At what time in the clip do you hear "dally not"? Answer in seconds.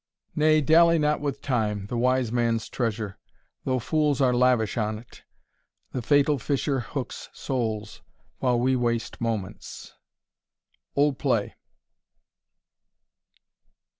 0.61-1.21